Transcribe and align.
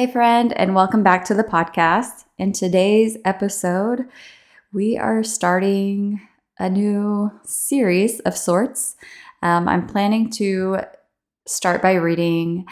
Hey, 0.00 0.10
friend, 0.10 0.54
and 0.54 0.74
welcome 0.74 1.02
back 1.02 1.26
to 1.26 1.34
the 1.34 1.44
podcast. 1.44 2.24
In 2.38 2.54
today's 2.54 3.18
episode, 3.22 4.08
we 4.72 4.96
are 4.96 5.22
starting 5.22 6.26
a 6.58 6.70
new 6.70 7.30
series 7.44 8.18
of 8.20 8.34
sorts. 8.34 8.96
Um, 9.42 9.68
I'm 9.68 9.86
planning 9.86 10.30
to 10.30 10.78
start 11.46 11.82
by 11.82 11.96
reading 11.96 12.64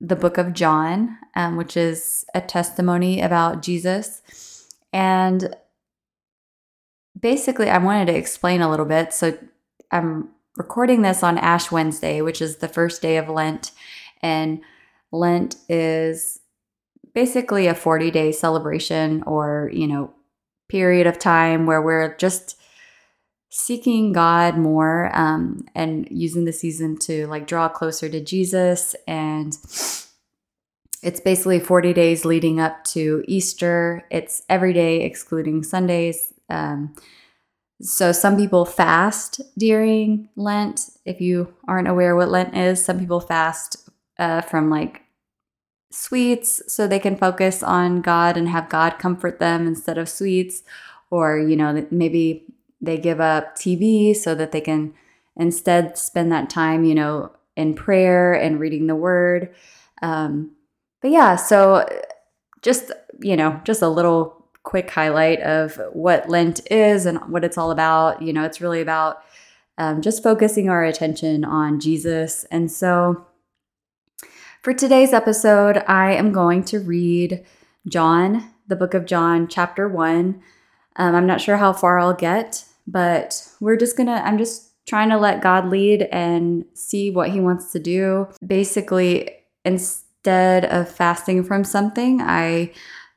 the 0.00 0.14
book 0.14 0.38
of 0.38 0.52
John, 0.52 1.18
um, 1.34 1.56
which 1.56 1.76
is 1.76 2.24
a 2.32 2.40
testimony 2.40 3.20
about 3.20 3.60
Jesus. 3.60 4.68
And 4.92 5.52
basically, 7.18 7.70
I 7.70 7.78
wanted 7.78 8.06
to 8.06 8.16
explain 8.16 8.60
a 8.60 8.70
little 8.70 8.86
bit. 8.86 9.12
So 9.12 9.36
I'm 9.90 10.28
recording 10.56 11.02
this 11.02 11.24
on 11.24 11.38
Ash 11.38 11.72
Wednesday, 11.72 12.22
which 12.22 12.40
is 12.40 12.58
the 12.58 12.68
first 12.68 13.02
day 13.02 13.16
of 13.16 13.28
Lent. 13.28 13.72
And 14.22 14.60
Lent 15.18 15.56
is 15.68 16.40
basically 17.14 17.66
a 17.66 17.74
40 17.74 18.10
day 18.10 18.32
celebration 18.32 19.22
or, 19.26 19.70
you 19.72 19.86
know, 19.86 20.12
period 20.68 21.06
of 21.06 21.18
time 21.18 21.66
where 21.66 21.80
we're 21.80 22.16
just 22.16 22.60
seeking 23.50 24.12
God 24.12 24.58
more 24.58 25.10
um, 25.16 25.64
and 25.74 26.06
using 26.10 26.44
the 26.44 26.52
season 26.52 26.98
to 26.98 27.26
like 27.28 27.46
draw 27.46 27.68
closer 27.68 28.08
to 28.08 28.20
Jesus. 28.20 28.94
And 29.06 29.56
it's 31.02 31.20
basically 31.20 31.60
40 31.60 31.92
days 31.94 32.24
leading 32.24 32.60
up 32.60 32.84
to 32.84 33.24
Easter. 33.26 34.04
It's 34.10 34.42
every 34.48 34.72
day 34.72 35.02
excluding 35.02 35.62
Sundays. 35.62 36.34
Um, 36.50 36.94
so 37.80 38.12
some 38.12 38.36
people 38.36 38.64
fast 38.64 39.40
during 39.56 40.28
Lent. 40.36 40.90
If 41.04 41.20
you 41.20 41.54
aren't 41.68 41.88
aware 41.88 42.16
what 42.16 42.30
Lent 42.30 42.56
is, 42.56 42.84
some 42.84 42.98
people 42.98 43.20
fast 43.20 43.88
uh, 44.18 44.40
from 44.40 44.68
like 44.70 45.02
sweets 45.90 46.62
so 46.72 46.86
they 46.86 46.98
can 46.98 47.16
focus 47.16 47.62
on 47.62 48.00
God 48.00 48.36
and 48.36 48.48
have 48.48 48.68
God 48.68 48.98
comfort 48.98 49.38
them 49.38 49.66
instead 49.66 49.98
of 49.98 50.08
sweets. 50.08 50.62
Or, 51.10 51.38
you 51.38 51.56
know, 51.56 51.86
maybe 51.90 52.44
they 52.80 52.98
give 52.98 53.20
up 53.20 53.56
TV 53.56 54.14
so 54.14 54.34
that 54.34 54.52
they 54.52 54.60
can 54.60 54.94
instead 55.36 55.96
spend 55.96 56.32
that 56.32 56.50
time, 56.50 56.84
you 56.84 56.94
know, 56.94 57.32
in 57.56 57.74
prayer 57.74 58.34
and 58.34 58.60
reading 58.60 58.86
the 58.86 58.96
word. 58.96 59.54
Um, 60.02 60.52
but 61.00 61.10
yeah, 61.10 61.36
so 61.36 61.88
just, 62.62 62.90
you 63.20 63.36
know, 63.36 63.60
just 63.64 63.82
a 63.82 63.88
little 63.88 64.44
quick 64.62 64.90
highlight 64.90 65.40
of 65.40 65.80
what 65.92 66.28
Lent 66.28 66.60
is 66.70 67.06
and 67.06 67.18
what 67.30 67.44
it's 67.44 67.56
all 67.56 67.70
about. 67.70 68.20
You 68.20 68.32
know, 68.32 68.44
it's 68.44 68.60
really 68.60 68.80
about 68.80 69.22
um, 69.78 70.02
just 70.02 70.22
focusing 70.22 70.68
our 70.68 70.84
attention 70.84 71.44
on 71.44 71.80
Jesus. 71.80 72.44
And 72.50 72.70
so 72.70 73.26
for 74.62 74.72
today's 74.72 75.12
episode, 75.12 75.82
I 75.86 76.12
am 76.14 76.32
going 76.32 76.64
to 76.64 76.80
read 76.80 77.44
John, 77.88 78.50
the 78.66 78.76
book 78.76 78.94
of 78.94 79.06
John, 79.06 79.48
chapter 79.48 79.88
one. 79.88 80.40
Um, 80.96 81.14
I'm 81.14 81.26
not 81.26 81.40
sure 81.40 81.56
how 81.56 81.72
far 81.72 81.98
I'll 81.98 82.14
get, 82.14 82.64
but 82.86 83.48
we're 83.60 83.76
just 83.76 83.96
gonna, 83.96 84.22
I'm 84.24 84.38
just 84.38 84.70
trying 84.86 85.10
to 85.10 85.18
let 85.18 85.42
God 85.42 85.68
lead 85.68 86.02
and 86.12 86.64
see 86.74 87.10
what 87.10 87.30
He 87.30 87.40
wants 87.40 87.72
to 87.72 87.78
do. 87.78 88.28
Basically, 88.44 89.30
instead 89.64 90.64
of 90.64 90.88
fasting 90.88 91.44
from 91.44 91.64
something, 91.64 92.20
I 92.20 92.72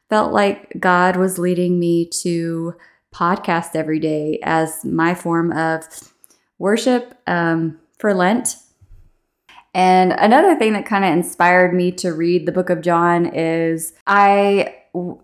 felt 0.09 0.33
like 0.33 0.73
God 0.79 1.15
was 1.15 1.39
leading 1.39 1.79
me 1.79 2.09
to 2.21 2.75
podcast 3.13 3.75
every 3.75 3.99
day 3.99 4.39
as 4.43 4.83
my 4.83 5.15
form 5.15 5.51
of 5.51 5.83
worship 6.57 7.15
um, 7.27 7.79
for 7.97 8.13
Lent. 8.13 8.55
And 9.73 10.13
another 10.13 10.55
thing 10.55 10.73
that 10.73 10.85
kind 10.85 11.05
of 11.05 11.11
inspired 11.11 11.73
me 11.73 11.91
to 11.93 12.13
read 12.13 12.45
the 12.45 12.51
book 12.51 12.69
of 12.69 12.81
John 12.81 13.27
is 13.27 13.93
I 14.07 14.75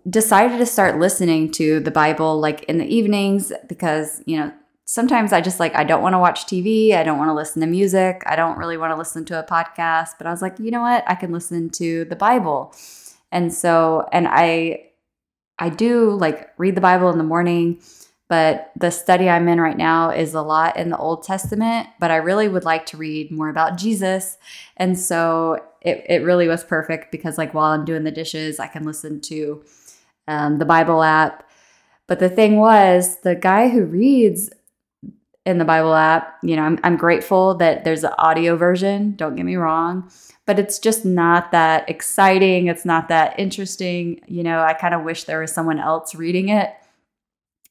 decided 0.08 0.58
to 0.58 0.66
start 0.66 0.98
listening 0.98 1.50
to 1.52 1.80
the 1.80 1.90
Bible 1.90 2.38
like 2.38 2.62
in 2.64 2.78
the 2.78 2.86
evenings 2.86 3.52
because, 3.68 4.22
you 4.26 4.36
know, 4.36 4.52
sometimes 4.84 5.32
I 5.32 5.40
just 5.40 5.58
like, 5.58 5.74
I 5.74 5.82
don't 5.82 6.02
want 6.02 6.14
to 6.14 6.18
watch 6.18 6.46
TV. 6.46 6.92
I 6.92 7.02
don't 7.02 7.18
want 7.18 7.28
to 7.28 7.34
listen 7.34 7.60
to 7.60 7.66
music. 7.66 8.22
I 8.26 8.36
don't 8.36 8.56
really 8.56 8.76
want 8.76 8.92
to 8.92 8.96
listen 8.96 9.24
to 9.26 9.38
a 9.38 9.42
podcast. 9.42 10.10
But 10.18 10.28
I 10.28 10.30
was 10.30 10.42
like, 10.42 10.58
you 10.60 10.70
know 10.70 10.82
what? 10.82 11.04
I 11.08 11.16
can 11.16 11.32
listen 11.32 11.70
to 11.70 12.04
the 12.04 12.16
Bible. 12.16 12.72
And 13.32 13.52
so, 13.52 14.08
and 14.12 14.28
I, 14.28 14.84
I 15.58 15.70
do 15.70 16.10
like 16.10 16.50
read 16.56 16.76
the 16.76 16.80
Bible 16.80 17.10
in 17.10 17.18
the 17.18 17.24
morning 17.24 17.80
but 18.28 18.72
the 18.76 18.90
study 18.90 19.28
I'm 19.28 19.48
in 19.48 19.60
right 19.60 19.76
now 19.76 20.10
is 20.10 20.34
a 20.34 20.42
lot 20.42 20.76
in 20.76 20.90
the 20.90 20.96
Old 20.96 21.22
Testament, 21.22 21.88
but 22.00 22.10
I 22.10 22.16
really 22.16 22.48
would 22.48 22.64
like 22.64 22.86
to 22.86 22.96
read 22.96 23.30
more 23.30 23.48
about 23.48 23.78
Jesus. 23.78 24.36
And 24.76 24.98
so 24.98 25.62
it, 25.80 26.04
it 26.08 26.22
really 26.24 26.48
was 26.48 26.64
perfect 26.64 27.12
because, 27.12 27.38
like, 27.38 27.54
while 27.54 27.72
I'm 27.72 27.84
doing 27.84 28.04
the 28.04 28.10
dishes, 28.10 28.58
I 28.58 28.66
can 28.66 28.84
listen 28.84 29.20
to 29.22 29.64
um, 30.26 30.58
the 30.58 30.64
Bible 30.64 31.02
app. 31.02 31.48
But 32.08 32.18
the 32.18 32.28
thing 32.28 32.56
was, 32.56 33.20
the 33.20 33.34
guy 33.36 33.68
who 33.68 33.84
reads 33.84 34.50
in 35.44 35.58
the 35.58 35.64
Bible 35.64 35.94
app, 35.94 36.36
you 36.42 36.56
know, 36.56 36.62
I'm, 36.62 36.80
I'm 36.82 36.96
grateful 36.96 37.54
that 37.54 37.84
there's 37.84 38.02
an 38.02 38.12
audio 38.18 38.56
version, 38.56 39.14
don't 39.14 39.36
get 39.36 39.44
me 39.44 39.54
wrong, 39.54 40.10
but 40.44 40.58
it's 40.58 40.80
just 40.80 41.04
not 41.04 41.52
that 41.52 41.88
exciting. 41.88 42.66
It's 42.66 42.84
not 42.84 43.08
that 43.08 43.38
interesting. 43.38 44.20
You 44.26 44.42
know, 44.42 44.60
I 44.60 44.72
kind 44.72 44.94
of 44.94 45.04
wish 45.04 45.24
there 45.24 45.40
was 45.40 45.52
someone 45.52 45.78
else 45.78 46.16
reading 46.16 46.48
it. 46.48 46.72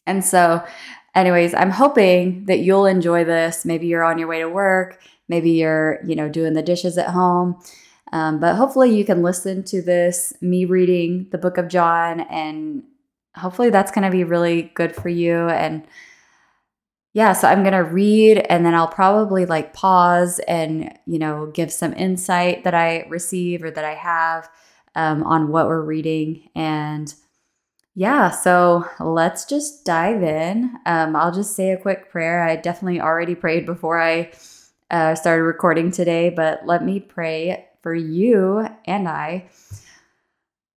And 0.05 0.23
so, 0.23 0.63
anyways, 1.13 1.53
I'm 1.53 1.71
hoping 1.71 2.45
that 2.45 2.59
you'll 2.59 2.85
enjoy 2.85 3.23
this. 3.23 3.65
Maybe 3.65 3.87
you're 3.87 4.03
on 4.03 4.17
your 4.17 4.27
way 4.27 4.39
to 4.39 4.49
work, 4.49 5.01
maybe 5.27 5.51
you're, 5.51 5.99
you 6.05 6.15
know, 6.15 6.29
doing 6.29 6.53
the 6.53 6.61
dishes 6.61 6.97
at 6.97 7.09
home. 7.09 7.59
Um, 8.11 8.39
but 8.39 8.55
hopefully, 8.55 8.95
you 8.95 9.03
can 9.03 9.23
listen 9.23 9.63
to 9.65 9.81
this, 9.81 10.33
me 10.41 10.65
reading 10.65 11.27
the 11.31 11.37
book 11.37 11.57
of 11.57 11.67
John, 11.67 12.21
and 12.21 12.83
hopefully, 13.35 13.69
that's 13.69 13.91
going 13.91 14.05
to 14.05 14.11
be 14.11 14.23
really 14.23 14.71
good 14.75 14.95
for 14.95 15.09
you. 15.09 15.49
And 15.49 15.85
yeah, 17.15 17.31
so 17.31 17.47
I'm 17.47 17.63
going 17.63 17.71
to 17.71 17.79
read 17.79 18.39
and 18.49 18.65
then 18.65 18.75
I'll 18.75 18.89
probably 18.89 19.45
like 19.45 19.73
pause 19.73 20.39
and, 20.49 20.99
you 21.05 21.17
know, 21.17 21.45
give 21.45 21.71
some 21.71 21.93
insight 21.93 22.65
that 22.65 22.73
I 22.73 23.05
receive 23.07 23.63
or 23.63 23.71
that 23.71 23.85
I 23.85 23.93
have 23.93 24.49
um, 24.95 25.23
on 25.23 25.47
what 25.47 25.67
we're 25.67 25.81
reading. 25.81 26.49
And 26.55 27.15
yeah, 27.95 28.29
so 28.29 28.85
let's 28.99 29.45
just 29.45 29.85
dive 29.85 30.21
in. 30.21 30.77
Um, 30.85 31.15
I'll 31.15 31.31
just 31.31 31.55
say 31.55 31.71
a 31.71 31.77
quick 31.77 32.09
prayer. 32.11 32.43
I 32.43 32.57
definitely 32.57 32.99
already 32.99 33.35
prayed 33.35 33.65
before 33.65 34.01
I 34.01 34.33
uh, 34.91 35.15
started 35.15 35.43
recording 35.43 35.91
today, 35.91 36.29
but 36.29 36.65
let 36.65 36.83
me 36.83 36.99
pray 36.99 37.67
for 37.81 37.95
you 37.95 38.67
and 38.85 39.07
I. 39.07 39.49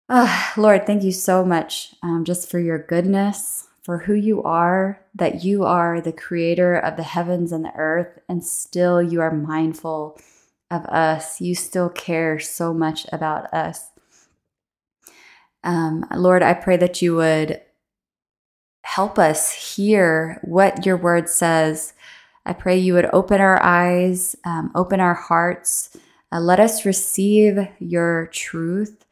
Uh, 0.07 0.51
Lord, 0.55 0.85
thank 0.85 1.03
you 1.03 1.11
so 1.11 1.43
much 1.43 1.95
um, 2.03 2.23
just 2.23 2.51
for 2.51 2.59
your 2.59 2.77
goodness, 2.77 3.67
for 3.81 3.97
who 3.97 4.13
you 4.13 4.43
are, 4.43 5.01
that 5.15 5.43
you 5.43 5.63
are 5.63 5.99
the 5.99 6.13
creator 6.13 6.77
of 6.77 6.97
the 6.97 7.03
heavens 7.03 7.51
and 7.51 7.65
the 7.65 7.73
earth, 7.75 8.19
and 8.29 8.45
still 8.45 9.01
you 9.01 9.21
are 9.21 9.31
mindful 9.31 10.19
of 10.69 10.85
us. 10.85 11.41
You 11.41 11.55
still 11.55 11.89
care 11.89 12.37
so 12.39 12.75
much 12.75 13.07
about 13.11 13.51
us. 13.53 13.89
Um, 15.67 16.05
Lord, 16.15 16.43
I 16.43 16.53
pray 16.53 16.77
that 16.77 17.01
you 17.01 17.15
would 17.17 17.61
help 18.83 19.19
us 19.19 19.51
hear 19.51 20.39
what 20.45 20.85
your 20.85 20.95
word 20.95 21.27
says. 21.27 21.93
I 22.45 22.53
pray 22.53 22.77
you 22.77 22.93
would 22.93 23.09
open 23.11 23.41
our 23.41 23.61
eyes, 23.61 24.33
um, 24.45 24.71
open 24.75 25.01
our 25.01 25.13
hearts, 25.13 25.95
uh, 26.31 26.39
let 26.39 26.61
us 26.61 26.85
receive 26.85 27.67
your 27.79 28.27
truth 28.27 29.05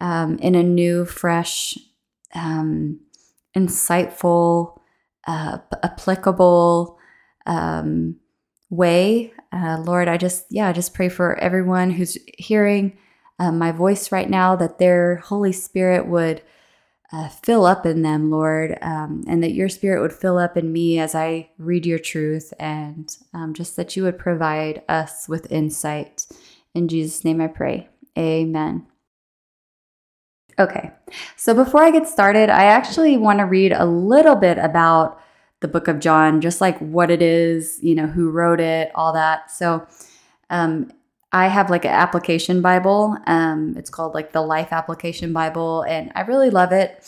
um, 0.00 0.38
in 0.38 0.54
a 0.54 0.62
new, 0.62 1.04
fresh, 1.04 1.76
um, 2.36 3.00
insightful, 3.56 4.78
uh, 5.26 5.58
applicable 5.82 7.00
um, 7.46 8.14
way. 8.70 9.32
Uh, 9.50 9.82
Lord, 9.84 10.06
I 10.06 10.18
just, 10.18 10.46
yeah, 10.50 10.68
I 10.68 10.72
just 10.72 10.94
pray 10.94 11.08
for 11.08 11.36
everyone 11.40 11.90
who's 11.90 12.16
hearing 12.38 12.96
um, 13.38 13.58
my 13.58 13.72
voice 13.72 14.12
right 14.12 14.28
now, 14.28 14.56
that 14.56 14.78
their 14.78 15.16
Holy 15.16 15.52
Spirit 15.52 16.06
would 16.06 16.42
uh, 17.12 17.28
fill 17.28 17.64
up 17.66 17.86
in 17.86 18.02
them, 18.02 18.30
Lord, 18.30 18.76
um, 18.82 19.22
and 19.28 19.42
that 19.42 19.52
your 19.52 19.68
Spirit 19.68 20.00
would 20.00 20.12
fill 20.12 20.38
up 20.38 20.56
in 20.56 20.72
me 20.72 20.98
as 20.98 21.14
I 21.14 21.50
read 21.58 21.86
your 21.86 21.98
truth, 21.98 22.52
and 22.58 23.14
um, 23.32 23.54
just 23.54 23.76
that 23.76 23.96
you 23.96 24.02
would 24.02 24.18
provide 24.18 24.82
us 24.88 25.28
with 25.28 25.50
insight. 25.52 26.26
In 26.74 26.88
Jesus' 26.88 27.24
name 27.24 27.40
I 27.40 27.46
pray. 27.46 27.88
Amen. 28.18 28.86
Okay, 30.58 30.90
so 31.36 31.52
before 31.52 31.82
I 31.82 31.90
get 31.90 32.08
started, 32.08 32.48
I 32.48 32.64
actually 32.64 33.18
want 33.18 33.40
to 33.40 33.44
read 33.44 33.72
a 33.72 33.84
little 33.84 34.36
bit 34.36 34.56
about 34.56 35.20
the 35.60 35.68
book 35.68 35.86
of 35.86 36.00
John, 36.00 36.40
just 36.40 36.60
like 36.60 36.78
what 36.78 37.10
it 37.10 37.20
is, 37.20 37.78
you 37.82 37.94
know, 37.94 38.06
who 38.06 38.30
wrote 38.30 38.60
it, 38.60 38.90
all 38.94 39.12
that. 39.12 39.50
So, 39.50 39.86
um, 40.48 40.90
I 41.36 41.48
have 41.48 41.68
like 41.68 41.84
an 41.84 41.90
application 41.90 42.62
Bible. 42.62 43.14
Um, 43.26 43.74
it's 43.76 43.90
called 43.90 44.14
like 44.14 44.32
the 44.32 44.40
Life 44.40 44.72
Application 44.72 45.34
Bible, 45.34 45.82
and 45.82 46.10
I 46.14 46.22
really 46.22 46.48
love 46.48 46.72
it. 46.72 47.06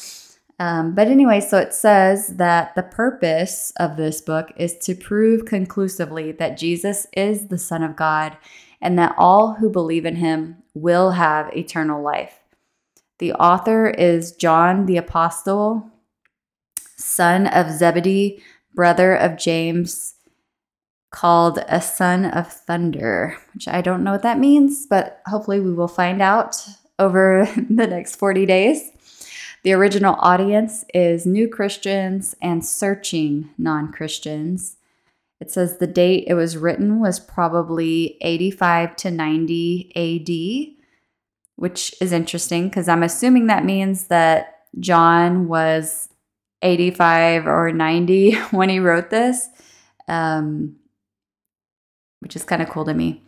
Um, 0.59 0.95
but 0.95 1.09
anyway, 1.09 1.41
so 1.41 1.57
it 1.57 1.73
says 1.73 2.37
that 2.37 2.75
the 2.75 2.83
purpose 2.83 3.73
of 3.79 3.97
this 3.97 4.21
book 4.21 4.53
is 4.55 4.77
to 4.81 4.95
prove 4.95 5.47
conclusively 5.47 6.31
that 6.33 6.59
Jesus 6.59 7.07
is 7.15 7.49
the 7.49 7.57
Son 7.57 7.83
of 7.83 7.97
God 7.97 8.37
and 8.83 8.99
that 8.99 9.15
all 9.17 9.55
who 9.55 9.71
believe 9.71 10.05
in 10.05 10.17
him 10.17 10.59
will 10.75 11.13
have 11.13 11.57
eternal 11.57 12.03
life. 12.03 12.39
The 13.21 13.33
author 13.33 13.89
is 13.89 14.33
John 14.33 14.85
the 14.85 14.99
Apostle, 14.99 15.91
son 16.99 17.47
of 17.47 17.71
Zebedee, 17.71 18.43
brother 18.75 19.15
of 19.15 19.39
James, 19.39 20.17
called 21.11 21.59
a 21.69 21.81
son 21.81 22.25
of 22.27 22.53
thunder, 22.53 23.37
which 23.55 23.67
I 23.67 23.81
don't 23.81 24.05
know 24.05 24.13
what 24.13 24.23
that 24.23 24.39
means, 24.39 24.87
but 24.87 25.23
hopefully 25.27 25.61
we 25.61 25.73
will 25.73 25.89
find 25.89 26.21
out 26.21 26.67
over 26.99 27.49
the 27.71 27.87
next 27.87 28.17
40 28.17 28.47
days. 28.47 28.91
The 29.65 29.73
original 29.73 30.17
audience 30.21 30.85
is 30.95 31.27
new 31.27 31.49
Christians 31.49 32.35
and 32.41 32.65
searching 32.65 33.51
non 33.59 33.93
Christians. 33.93 34.77
It 35.41 35.51
says 35.51 35.79
the 35.79 35.87
date 35.87 36.25
it 36.27 36.35
was 36.35 36.57
written 36.57 37.01
was 37.01 37.21
probably 37.21 38.17
85 38.21 38.97
to 38.97 39.11
90 39.11 39.93
AD, 39.95 40.77
which 41.57 41.95
is 42.01 42.13
interesting 42.13 42.69
because 42.69 42.89
I'm 42.89 43.03
assuming 43.03 43.47
that 43.47 43.65
means 43.65 44.09
that 44.09 44.67
John 44.79 45.49
was 45.49 46.09
85 46.63 47.47
or 47.47 47.73
90 47.73 48.35
when 48.51 48.69
he 48.69 48.79
wrote 48.79 49.11
this, 49.11 49.49
um, 50.09 50.77
which 52.21 52.37
is 52.37 52.45
kind 52.45 52.63
of 52.63 52.69
cool 52.69 52.85
to 52.85 52.95
me. 52.95 53.23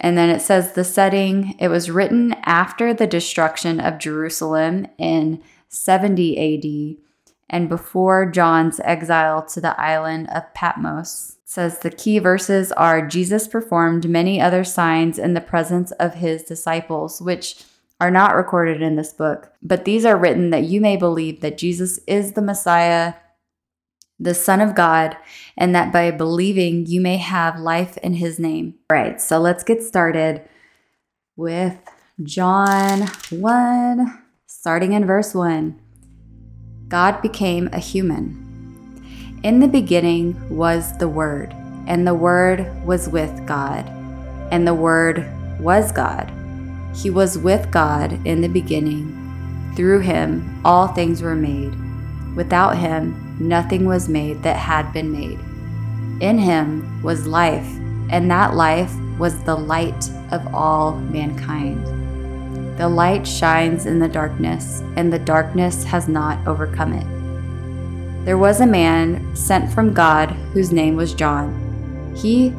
And 0.00 0.16
then 0.16 0.28
it 0.28 0.40
says 0.40 0.72
the 0.72 0.84
setting, 0.84 1.56
it 1.58 1.68
was 1.68 1.90
written 1.90 2.34
after 2.44 2.92
the 2.92 3.06
destruction 3.06 3.80
of 3.80 3.98
Jerusalem 3.98 4.86
in 4.98 5.42
70 5.68 6.98
AD 6.98 7.04
and 7.50 7.68
before 7.68 8.30
John's 8.30 8.80
exile 8.80 9.44
to 9.46 9.60
the 9.60 9.78
island 9.80 10.28
of 10.30 10.52
Patmos. 10.54 11.36
It 11.42 11.50
says 11.50 11.78
the 11.78 11.90
key 11.90 12.18
verses 12.18 12.72
are 12.72 13.06
Jesus 13.06 13.48
performed 13.48 14.08
many 14.08 14.40
other 14.40 14.64
signs 14.64 15.18
in 15.18 15.34
the 15.34 15.40
presence 15.40 15.90
of 15.92 16.14
his 16.14 16.42
disciples, 16.42 17.22
which 17.22 17.64
are 18.00 18.10
not 18.10 18.36
recorded 18.36 18.80
in 18.80 18.96
this 18.96 19.12
book, 19.12 19.50
but 19.62 19.84
these 19.84 20.04
are 20.04 20.16
written 20.16 20.50
that 20.50 20.64
you 20.64 20.80
may 20.80 20.96
believe 20.96 21.40
that 21.40 21.58
Jesus 21.58 21.98
is 22.06 22.32
the 22.32 22.42
Messiah, 22.42 23.14
the 24.20 24.34
Son 24.34 24.60
of 24.60 24.74
God, 24.74 25.16
and 25.56 25.74
that 25.74 25.92
by 25.92 26.10
believing 26.10 26.86
you 26.86 27.00
may 27.00 27.16
have 27.16 27.60
life 27.60 27.96
in 27.98 28.14
his 28.14 28.38
name. 28.38 28.74
All 28.90 28.98
right, 28.98 29.20
so 29.20 29.38
let's 29.38 29.64
get 29.64 29.82
started 29.82 30.42
with 31.36 31.78
John 32.22 33.08
1, 33.30 34.22
starting 34.46 34.92
in 34.92 35.06
verse 35.06 35.34
1. 35.34 35.80
God 36.88 37.22
became 37.22 37.68
a 37.72 37.78
human. 37.78 38.44
In 39.44 39.60
the 39.60 39.68
beginning 39.68 40.56
was 40.56 40.96
the 40.98 41.08
Word, 41.08 41.54
and 41.86 42.06
the 42.06 42.14
Word 42.14 42.84
was 42.84 43.08
with 43.08 43.46
God, 43.46 43.88
and 44.50 44.66
the 44.66 44.74
Word 44.74 45.30
was 45.60 45.92
God. 45.92 46.32
He 46.96 47.10
was 47.10 47.38
with 47.38 47.70
God 47.70 48.26
in 48.26 48.40
the 48.40 48.48
beginning. 48.48 49.14
Through 49.76 50.00
him, 50.00 50.60
all 50.64 50.88
things 50.88 51.22
were 51.22 51.36
made. 51.36 51.72
Without 52.34 52.76
him, 52.76 53.27
nothing 53.40 53.84
was 53.84 54.08
made 54.08 54.42
that 54.42 54.56
had 54.56 54.92
been 54.92 55.12
made. 55.12 55.38
In 56.22 56.38
him 56.38 57.02
was 57.02 57.26
life, 57.26 57.68
and 58.10 58.30
that 58.30 58.54
life 58.54 58.92
was 59.18 59.42
the 59.44 59.54
light 59.54 60.10
of 60.30 60.54
all 60.54 60.96
mankind. 60.96 61.86
The 62.78 62.88
light 62.88 63.26
shines 63.26 63.86
in 63.86 63.98
the 63.98 64.08
darkness, 64.08 64.82
and 64.96 65.12
the 65.12 65.18
darkness 65.18 65.84
has 65.84 66.08
not 66.08 66.46
overcome 66.46 66.92
it. 66.92 68.24
There 68.24 68.38
was 68.38 68.60
a 68.60 68.66
man 68.66 69.34
sent 69.34 69.72
from 69.72 69.94
God 69.94 70.30
whose 70.52 70.70
name 70.70 70.96
was 70.96 71.14
John. 71.14 72.14
He 72.16 72.54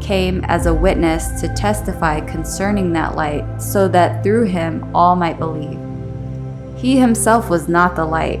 came 0.00 0.44
as 0.44 0.66
a 0.66 0.74
witness 0.74 1.40
to 1.40 1.54
testify 1.54 2.20
concerning 2.20 2.92
that 2.92 3.14
light, 3.14 3.62
so 3.62 3.88
that 3.88 4.22
through 4.22 4.44
him 4.44 4.90
all 4.94 5.16
might 5.16 5.38
believe. 5.38 5.78
He 6.76 6.98
himself 6.98 7.48
was 7.48 7.68
not 7.68 7.94
the 7.94 8.04
light, 8.04 8.40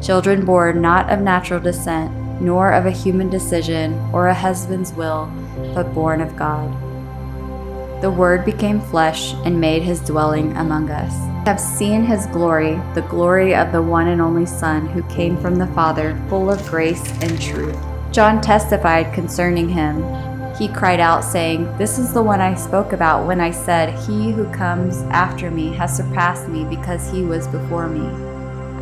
Children 0.00 0.44
born 0.44 0.80
not 0.80 1.10
of 1.10 1.20
natural 1.20 1.60
descent, 1.60 2.12
nor 2.40 2.72
of 2.72 2.86
a 2.86 2.90
human 2.90 3.28
decision 3.28 3.98
or 4.12 4.28
a 4.28 4.34
husband's 4.34 4.92
will, 4.92 5.30
but 5.74 5.94
born 5.94 6.20
of 6.20 6.36
God. 6.36 6.70
The 8.00 8.10
Word 8.10 8.44
became 8.44 8.80
flesh 8.80 9.34
and 9.44 9.60
made 9.60 9.82
his 9.82 10.00
dwelling 10.00 10.56
among 10.56 10.90
us. 10.90 11.12
We 11.40 11.46
have 11.46 11.60
seen 11.60 12.04
his 12.04 12.26
glory, 12.26 12.80
the 12.94 13.06
glory 13.08 13.54
of 13.54 13.72
the 13.72 13.82
one 13.82 14.08
and 14.08 14.20
only 14.20 14.46
Son 14.46 14.86
who 14.86 15.02
came 15.04 15.36
from 15.36 15.56
the 15.56 15.66
Father, 15.68 16.20
full 16.28 16.50
of 16.50 16.66
grace 16.66 17.10
and 17.22 17.40
truth. 17.40 17.76
John 18.10 18.40
testified 18.40 19.12
concerning 19.12 19.68
him 19.68 20.02
he 20.60 20.68
cried 20.68 21.00
out, 21.00 21.24
saying, 21.24 21.74
This 21.78 21.98
is 21.98 22.12
the 22.12 22.22
one 22.22 22.42
I 22.42 22.54
spoke 22.54 22.92
about 22.92 23.26
when 23.26 23.40
I 23.40 23.50
said, 23.50 23.98
He 24.00 24.30
who 24.30 24.44
comes 24.52 24.98
after 25.04 25.50
me 25.50 25.72
has 25.76 25.96
surpassed 25.96 26.48
me 26.48 26.66
because 26.66 27.10
he 27.10 27.22
was 27.22 27.48
before 27.48 27.88
me. 27.88 28.29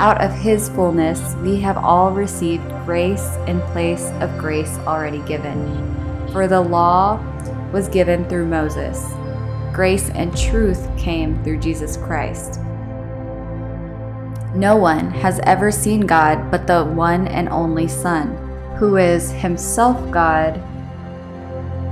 Out 0.00 0.22
of 0.22 0.32
his 0.32 0.68
fullness 0.68 1.34
we 1.42 1.60
have 1.60 1.76
all 1.76 2.12
received 2.12 2.68
grace 2.86 3.34
in 3.48 3.60
place 3.72 4.10
of 4.20 4.38
grace 4.38 4.78
already 4.86 5.18
given. 5.22 5.58
For 6.30 6.46
the 6.46 6.60
law 6.60 7.20
was 7.72 7.88
given 7.88 8.24
through 8.28 8.46
Moses, 8.46 9.04
grace 9.72 10.08
and 10.10 10.36
truth 10.36 10.88
came 10.96 11.42
through 11.42 11.58
Jesus 11.58 11.96
Christ. 11.96 12.60
No 14.54 14.76
one 14.76 15.10
has 15.10 15.40
ever 15.40 15.72
seen 15.72 16.02
God 16.02 16.48
but 16.48 16.68
the 16.68 16.84
one 16.84 17.26
and 17.26 17.48
only 17.48 17.88
Son, 17.88 18.36
who 18.76 18.98
is 18.98 19.32
himself 19.32 19.98
God 20.12 20.58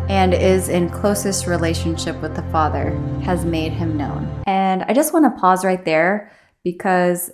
and 0.08 0.32
is 0.32 0.68
in 0.68 0.88
closest 0.90 1.48
relationship 1.48 2.22
with 2.22 2.36
the 2.36 2.42
Father 2.52 2.96
has 3.24 3.44
made 3.44 3.72
him 3.72 3.96
known. 3.96 4.42
And 4.46 4.84
I 4.84 4.92
just 4.92 5.12
want 5.12 5.24
to 5.24 5.40
pause 5.40 5.64
right 5.64 5.84
there 5.84 6.30
because 6.62 7.32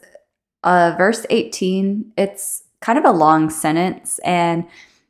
uh, 0.62 0.94
verse 0.96 1.26
18, 1.30 2.12
it's 2.16 2.64
kind 2.80 2.98
of 2.98 3.04
a 3.04 3.10
long 3.10 3.50
sentence 3.50 4.18
and 4.20 4.66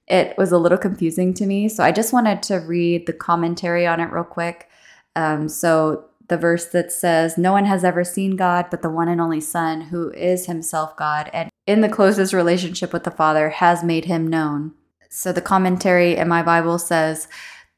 it 0.08 0.36
was 0.36 0.52
a 0.52 0.58
little 0.58 0.78
confusing 0.78 1.32
to 1.34 1.46
me. 1.46 1.68
So 1.68 1.82
I 1.82 1.92
just 1.92 2.12
wanted 2.12 2.42
to 2.44 2.56
read 2.56 3.06
the 3.06 3.12
commentary 3.12 3.86
on 3.86 4.00
it 4.00 4.12
real 4.12 4.24
quick. 4.24 4.68
Um, 5.16 5.48
so 5.48 6.04
the 6.28 6.36
verse 6.36 6.66
that 6.66 6.92
says, 6.92 7.38
No 7.38 7.52
one 7.52 7.64
has 7.64 7.84
ever 7.84 8.04
seen 8.04 8.36
God 8.36 8.66
but 8.70 8.82
the 8.82 8.90
one 8.90 9.08
and 9.08 9.20
only 9.20 9.40
Son, 9.40 9.82
who 9.82 10.10
is 10.12 10.46
himself 10.46 10.96
God 10.96 11.30
and 11.32 11.50
in 11.66 11.80
the 11.80 11.88
closest 11.88 12.32
relationship 12.32 12.92
with 12.92 13.04
the 13.04 13.10
Father, 13.10 13.50
has 13.50 13.84
made 13.84 14.06
him 14.06 14.26
known. 14.26 14.72
So 15.08 15.32
the 15.32 15.40
commentary 15.40 16.16
in 16.16 16.28
my 16.28 16.42
Bible 16.42 16.78
says, 16.78 17.28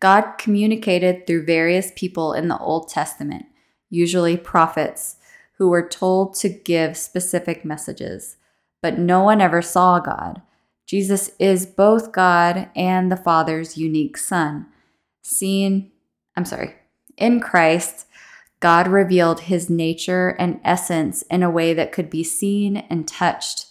God 0.00 0.38
communicated 0.38 1.26
through 1.26 1.46
various 1.46 1.90
people 1.96 2.32
in 2.32 2.48
the 2.48 2.58
Old 2.58 2.88
Testament, 2.88 3.46
usually 3.90 4.36
prophets, 4.36 5.16
who 5.58 5.68
were 5.68 5.88
told 5.88 6.34
to 6.36 6.48
give 6.48 6.96
specific 6.96 7.64
messages. 7.64 8.36
But 8.82 8.98
no 8.98 9.22
one 9.22 9.40
ever 9.40 9.62
saw 9.62 9.98
God. 9.98 10.42
Jesus 10.86 11.30
is 11.38 11.64
both 11.66 12.12
God 12.12 12.68
and 12.76 13.10
the 13.10 13.16
Father's 13.16 13.78
unique 13.78 14.18
Son. 14.18 14.66
Seen, 15.22 15.90
I'm 16.36 16.44
sorry, 16.44 16.74
in 17.16 17.40
Christ, 17.40 18.06
God 18.60 18.88
revealed 18.88 19.40
his 19.40 19.70
nature 19.70 20.36
and 20.38 20.60
essence 20.64 21.22
in 21.22 21.42
a 21.42 21.50
way 21.50 21.74
that 21.74 21.92
could 21.92 22.10
be 22.10 22.24
seen 22.24 22.78
and 22.88 23.06
touched. 23.06 23.66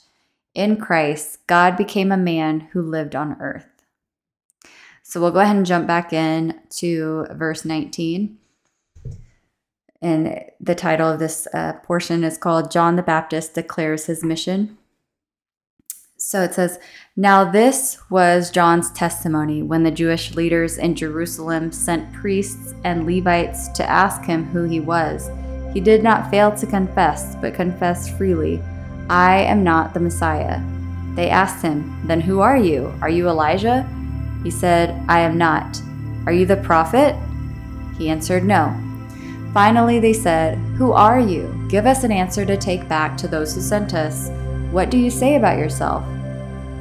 In 0.54 0.78
Christ, 0.78 1.46
God 1.48 1.78
became 1.78 2.12
a 2.12 2.18
man 2.18 2.62
who 2.72 2.82
lived 2.82 3.16
on 3.16 3.38
earth. 3.40 3.68
So 5.02 5.20
we'll 5.20 5.32
go 5.32 5.40
ahead 5.40 5.56
and 5.56 5.66
jump 5.66 5.88
back 5.88 6.14
in 6.14 6.60
to 6.78 7.26
verse 7.32 7.66
19. 7.66 8.38
And 10.04 10.42
the 10.60 10.76
title 10.76 11.10
of 11.10 11.20
this 11.20 11.48
uh, 11.54 11.74
portion 11.82 12.26
is 12.26 12.38
called 12.38 12.70
John 12.70 12.98
the 12.98 13.02
Baptist 13.02 13.56
Declares 13.56 14.08
His 14.08 14.22
Mission. 14.22 14.78
So 16.18 16.42
it 16.42 16.54
says, 16.54 16.78
Now 17.16 17.50
this 17.50 17.98
was 18.10 18.52
John's 18.52 18.92
testimony 18.92 19.64
when 19.64 19.84
the 19.84 19.92
Jewish 19.92 20.36
leaders 20.36 20.78
in 20.78 20.96
Jerusalem 20.96 21.72
sent 21.72 22.12
priests 22.12 22.74
and 22.84 23.08
Levites 23.08 23.70
to 23.70 23.90
ask 23.90 24.24
him 24.24 24.44
who 24.44 24.66
he 24.66 24.82
was. 24.82 25.32
He 25.74 25.80
did 25.80 26.04
not 26.04 26.30
fail 26.30 26.52
to 26.58 26.68
confess, 26.68 27.36
but 27.38 27.54
confessed 27.54 28.12
freely, 28.18 28.62
I 29.10 29.40
am 29.40 29.64
not 29.64 29.94
the 29.94 30.02
Messiah. 30.02 30.62
They 31.16 31.30
asked 31.30 31.62
him, 31.62 32.06
Then 32.08 32.20
who 32.20 32.42
are 32.42 32.58
you? 32.58 32.94
Are 33.02 33.10
you 33.10 33.30
Elijah? 33.30 33.90
He 34.44 34.52
said, 34.52 35.02
I 35.08 35.22
am 35.22 35.38
not. 35.38 35.82
Are 36.26 36.34
you 36.34 36.46
the 36.46 36.58
prophet? 36.58 37.16
He 37.98 38.10
answered, 38.10 38.44
No. 38.44 38.83
Finally, 39.54 40.00
they 40.00 40.14
said, 40.14 40.58
Who 40.78 40.94
are 40.94 41.20
you? 41.20 41.64
Give 41.70 41.86
us 41.86 42.04
an 42.04 42.12
answer 42.12 42.44
to 42.44 42.58
take 42.58 42.90
back 42.90 43.16
to 43.18 43.28
those 43.28 43.54
who 43.54 43.62
sent 43.62 43.94
us. 43.94 44.30
What 44.72 44.90
do 44.90 44.98
you 44.98 45.12
say 45.12 45.36
about 45.36 45.60
yourself? 45.60 46.04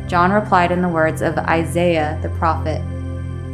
John 0.08 0.32
replied 0.32 0.72
in 0.72 0.80
the 0.80 0.88
words 0.88 1.20
of 1.20 1.36
Isaiah 1.36 2.18
the 2.22 2.30
prophet 2.30 2.80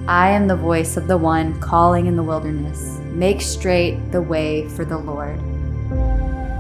I 0.06 0.30
am 0.30 0.46
the 0.46 0.56
voice 0.56 0.96
of 0.96 1.06
the 1.06 1.18
one 1.18 1.60
calling 1.60 2.06
in 2.06 2.16
the 2.16 2.22
wilderness. 2.22 2.98
Make 3.12 3.42
straight 3.42 4.10
the 4.12 4.22
way 4.22 4.68
for 4.68 4.84
the 4.84 4.96
Lord. 4.96 5.42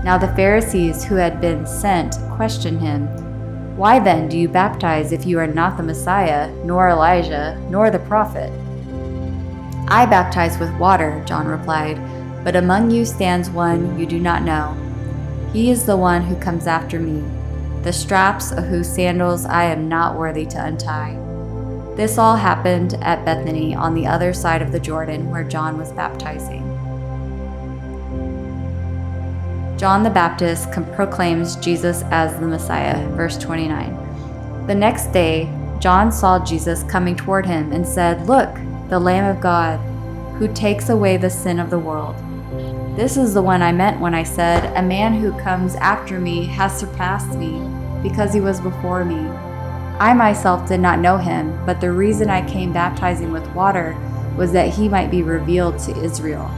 Now 0.04 0.18
the 0.18 0.34
Pharisees 0.34 1.04
who 1.04 1.14
had 1.14 1.40
been 1.40 1.64
sent 1.64 2.16
questioned 2.32 2.80
him 2.80 3.06
Why 3.76 4.00
then 4.00 4.28
do 4.28 4.36
you 4.36 4.48
baptize 4.48 5.12
if 5.12 5.24
you 5.24 5.38
are 5.38 5.46
not 5.46 5.76
the 5.76 5.84
Messiah, 5.84 6.50
nor 6.64 6.88
Elijah, 6.88 7.56
nor 7.70 7.90
the 7.90 8.00
prophet? 8.00 8.52
I 9.86 10.04
baptize 10.06 10.58
with 10.58 10.76
water, 10.76 11.22
John 11.24 11.46
replied, 11.46 11.98
but 12.48 12.56
among 12.56 12.90
you 12.90 13.04
stands 13.04 13.50
one 13.50 13.98
you 13.98 14.06
do 14.06 14.18
not 14.18 14.42
know. 14.42 14.74
He 15.52 15.70
is 15.70 15.84
the 15.84 15.98
one 15.98 16.22
who 16.22 16.34
comes 16.36 16.66
after 16.66 16.98
me, 16.98 17.22
the 17.82 17.92
straps 17.92 18.52
of 18.52 18.64
whose 18.64 18.88
sandals 18.88 19.44
I 19.44 19.64
am 19.64 19.86
not 19.86 20.16
worthy 20.16 20.46
to 20.46 20.64
untie. 20.64 21.18
This 21.94 22.16
all 22.16 22.36
happened 22.36 22.94
at 23.02 23.22
Bethany 23.26 23.74
on 23.74 23.92
the 23.92 24.06
other 24.06 24.32
side 24.32 24.62
of 24.62 24.72
the 24.72 24.80
Jordan 24.80 25.30
where 25.30 25.44
John 25.44 25.76
was 25.76 25.92
baptizing. 25.92 26.62
John 29.76 30.02
the 30.02 30.08
Baptist 30.08 30.70
proclaims 30.94 31.54
Jesus 31.56 32.02
as 32.04 32.40
the 32.40 32.46
Messiah, 32.46 33.06
verse 33.08 33.36
29. 33.36 34.66
The 34.66 34.74
next 34.74 35.12
day, 35.12 35.52
John 35.80 36.10
saw 36.10 36.42
Jesus 36.42 36.82
coming 36.84 37.14
toward 37.14 37.44
him 37.44 37.72
and 37.72 37.86
said, 37.86 38.26
Look, 38.26 38.54
the 38.88 38.98
Lamb 38.98 39.36
of 39.36 39.42
God, 39.42 39.78
who 40.38 40.50
takes 40.54 40.88
away 40.88 41.18
the 41.18 41.28
sin 41.28 41.58
of 41.58 41.68
the 41.68 41.78
world. 41.78 42.16
This 42.96 43.16
is 43.16 43.34
the 43.34 43.42
one 43.42 43.62
I 43.62 43.72
meant 43.72 44.00
when 44.00 44.14
I 44.14 44.22
said, 44.22 44.76
A 44.76 44.82
man 44.82 45.14
who 45.14 45.38
comes 45.38 45.74
after 45.76 46.18
me 46.18 46.46
has 46.46 46.78
surpassed 46.78 47.36
me, 47.38 47.60
because 48.02 48.32
he 48.32 48.40
was 48.40 48.60
before 48.60 49.04
me. 49.04 49.28
I 50.00 50.14
myself 50.14 50.68
did 50.68 50.80
not 50.80 50.98
know 50.98 51.16
him, 51.16 51.64
but 51.66 51.80
the 51.80 51.92
reason 51.92 52.30
I 52.30 52.48
came 52.48 52.72
baptizing 52.72 53.32
with 53.32 53.46
water 53.54 53.96
was 54.36 54.52
that 54.52 54.72
he 54.74 54.88
might 54.88 55.10
be 55.10 55.22
revealed 55.22 55.78
to 55.80 56.02
Israel. 56.02 56.48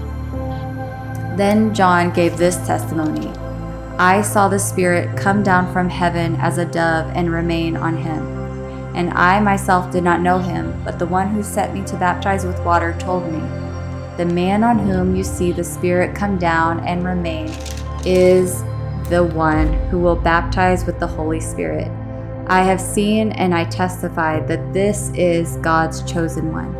Then 1.36 1.74
John 1.74 2.12
gave 2.12 2.36
this 2.36 2.56
testimony 2.66 3.32
I 3.98 4.22
saw 4.22 4.48
the 4.48 4.58
Spirit 4.58 5.16
come 5.16 5.42
down 5.42 5.72
from 5.72 5.90
heaven 5.90 6.36
as 6.36 6.56
a 6.56 6.64
dove 6.64 7.10
and 7.14 7.30
remain 7.30 7.76
on 7.76 7.96
him. 7.96 8.26
And 8.94 9.10
I 9.10 9.40
myself 9.40 9.90
did 9.90 10.04
not 10.04 10.22
know 10.22 10.38
him, 10.38 10.82
but 10.84 10.98
the 10.98 11.06
one 11.06 11.28
who 11.28 11.42
sent 11.42 11.74
me 11.74 11.84
to 11.84 11.96
baptize 11.98 12.46
with 12.46 12.64
water 12.64 12.96
told 12.98 13.30
me, 13.30 13.40
The 14.20 14.26
man 14.26 14.62
on 14.62 14.78
whom 14.78 15.16
you 15.16 15.24
see 15.24 15.50
the 15.50 15.64
Spirit 15.64 16.14
come 16.14 16.36
down 16.36 16.80
and 16.80 17.06
remain 17.06 17.48
is 18.04 18.60
the 19.08 19.24
one 19.34 19.72
who 19.88 19.98
will 19.98 20.14
baptize 20.14 20.84
with 20.84 21.00
the 21.00 21.06
Holy 21.06 21.40
Spirit. 21.40 21.88
I 22.46 22.62
have 22.62 22.82
seen 22.82 23.32
and 23.32 23.54
I 23.54 23.64
testify 23.64 24.40
that 24.40 24.74
this 24.74 25.10
is 25.14 25.56
God's 25.62 26.02
chosen 26.02 26.52
one. 26.52 26.76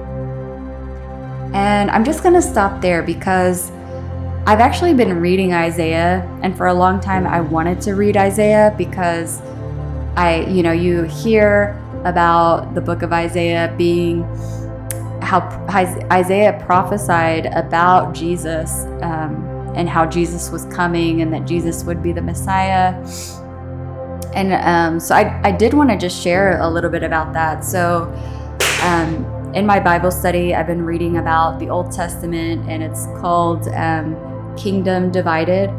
And 1.54 1.90
I'm 1.90 2.04
just 2.04 2.22
going 2.22 2.34
to 2.34 2.42
stop 2.42 2.82
there 2.82 3.02
because 3.02 3.70
I've 4.46 4.60
actually 4.60 4.92
been 4.92 5.18
reading 5.18 5.54
Isaiah, 5.54 6.28
and 6.42 6.54
for 6.54 6.66
a 6.66 6.74
long 6.74 7.00
time 7.00 7.26
I 7.26 7.40
wanted 7.40 7.80
to 7.80 7.94
read 7.94 8.18
Isaiah 8.18 8.74
because 8.76 9.40
I, 10.14 10.44
you 10.46 10.62
know, 10.62 10.72
you 10.72 11.04
hear 11.04 11.82
about 12.04 12.74
the 12.74 12.82
book 12.82 13.00
of 13.00 13.14
Isaiah 13.14 13.74
being 13.78 14.28
how 15.30 15.48
Isaiah 16.10 16.60
prophesied 16.66 17.46
about 17.54 18.14
Jesus 18.14 18.82
um, 19.00 19.72
and 19.76 19.88
how 19.88 20.04
Jesus 20.04 20.50
was 20.50 20.64
coming 20.64 21.22
and 21.22 21.32
that 21.32 21.46
Jesus 21.46 21.84
would 21.84 22.02
be 22.02 22.10
the 22.10 22.20
Messiah. 22.20 22.96
And 24.34 24.52
um, 24.52 24.98
so 24.98 25.14
I, 25.14 25.40
I 25.44 25.52
did 25.52 25.72
want 25.72 25.88
to 25.90 25.96
just 25.96 26.20
share 26.20 26.60
a 26.60 26.68
little 26.68 26.90
bit 26.90 27.04
about 27.04 27.32
that. 27.34 27.64
So, 27.64 28.12
um, 28.82 29.24
in 29.54 29.64
my 29.64 29.78
Bible 29.78 30.10
study, 30.10 30.52
I've 30.52 30.66
been 30.66 30.84
reading 30.84 31.18
about 31.18 31.60
the 31.60 31.68
Old 31.68 31.92
Testament 31.92 32.68
and 32.68 32.82
it's 32.82 33.06
called 33.20 33.68
um, 33.68 34.16
Kingdom 34.56 35.12
Divided. 35.12 35.70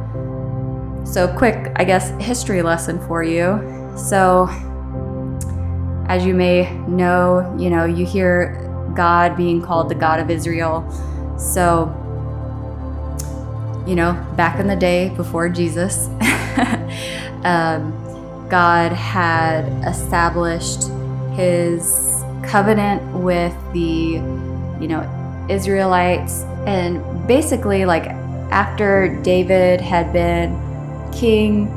So, 1.03 1.27
quick, 1.37 1.73
I 1.75 1.83
guess, 1.83 2.11
history 2.23 2.61
lesson 2.61 3.05
for 3.05 3.21
you. 3.21 3.59
So, 3.97 4.47
as 6.07 6.25
you 6.25 6.33
may 6.33 6.71
know, 6.87 7.53
you 7.59 7.69
know, 7.69 7.83
you 7.83 8.05
hear 8.05 8.70
God 8.95 9.35
being 9.37 9.61
called 9.61 9.89
the 9.89 9.95
God 9.95 10.19
of 10.19 10.29
Israel. 10.29 10.89
So, 11.37 11.89
you 13.87 13.95
know, 13.95 14.13
back 14.35 14.59
in 14.59 14.67
the 14.67 14.75
day 14.75 15.09
before 15.09 15.49
Jesus, 15.49 16.07
um, 17.43 17.97
God 18.49 18.91
had 18.91 19.65
established 19.87 20.89
his 21.33 22.23
covenant 22.43 23.01
with 23.17 23.55
the, 23.73 23.79
you 23.79 24.87
know, 24.87 25.45
Israelites. 25.49 26.43
And 26.67 27.27
basically, 27.27 27.85
like 27.85 28.07
after 28.51 29.19
David 29.23 29.81
had 29.81 30.11
been 30.13 30.57
king, 31.11 31.69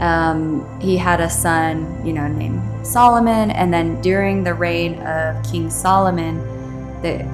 um, 0.00 0.80
he 0.80 0.96
had 0.96 1.20
a 1.20 1.30
son, 1.30 2.04
you 2.04 2.12
know, 2.12 2.26
named 2.26 2.60
Solomon, 2.84 3.50
and 3.50 3.72
then 3.72 4.00
during 4.00 4.42
the 4.42 4.54
reign 4.54 4.94
of 5.02 5.42
King 5.44 5.70
Solomon, 5.70 6.40
the 7.02 7.26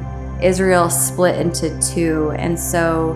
Israel 0.43 0.89
split 0.91 1.39
into 1.41 1.79
two, 1.81 2.31
and 2.33 2.59
so 2.59 3.15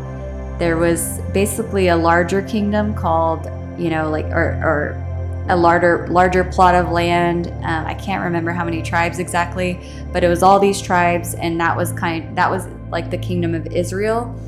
there 0.58 0.76
was 0.76 1.20
basically 1.32 1.88
a 1.88 1.96
larger 1.96 2.42
kingdom 2.42 2.94
called, 2.94 3.46
you 3.78 3.90
know, 3.90 4.10
like 4.10 4.26
or, 4.26 4.60
or 4.62 5.46
a 5.48 5.56
larger 5.56 6.06
larger 6.08 6.44
plot 6.44 6.74
of 6.74 6.90
land. 6.90 7.48
Um, 7.62 7.86
I 7.86 7.94
can't 7.94 8.22
remember 8.22 8.52
how 8.52 8.64
many 8.64 8.82
tribes 8.82 9.18
exactly, 9.18 9.80
but 10.12 10.22
it 10.22 10.28
was 10.28 10.42
all 10.42 10.58
these 10.58 10.80
tribes, 10.80 11.34
and 11.34 11.60
that 11.60 11.76
was 11.76 11.92
kind 11.92 12.36
that 12.36 12.50
was 12.50 12.66
like 12.90 13.10
the 13.10 13.18
kingdom 13.18 13.54
of 13.54 13.66
Israel. 13.68 14.38